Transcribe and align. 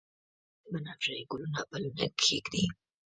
بنفشیې 0.71 1.23
ګلونه 1.29 1.61
پلونه 1.69 2.05
کښیږدي 2.19 2.63